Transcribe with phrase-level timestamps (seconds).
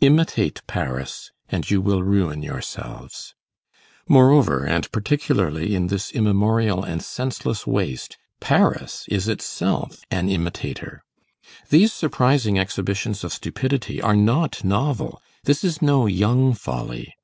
[0.00, 3.36] Imitate Paris and you will ruin yourselves.
[4.08, 11.04] Moreover, and particularly in this immemorial and senseless waste, Paris is itself an imitator.
[11.70, 17.14] These surprising exhibitions of stupidity are not novel; this is no young folly.